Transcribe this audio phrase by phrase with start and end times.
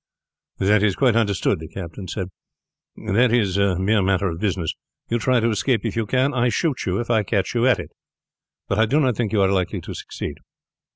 [0.57, 2.29] "That is quite understood," the captain said.
[3.13, 4.73] "That is a mere matter of business.
[5.11, 7.77] You try to escape if you can; I shoot you if I catch you at
[7.79, 7.91] it.
[8.67, 10.37] But I do not think you are likely to succeed.